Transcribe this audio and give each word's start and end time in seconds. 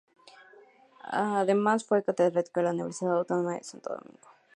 Además 1.11 1.85
fue 1.85 2.03
catedrático 2.03 2.59
de 2.59 2.63
la 2.63 2.71
Universidad 2.71 3.17
Autónoma 3.19 3.53
de 3.53 3.63
Santo 3.63 3.93
Domingo. 3.93 4.29